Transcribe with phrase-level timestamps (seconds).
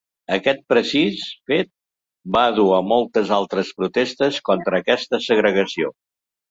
[0.35, 1.19] Aquest precís
[1.51, 1.69] fet
[2.37, 5.99] va dur a moltes altres protestes contra aquesta segregació.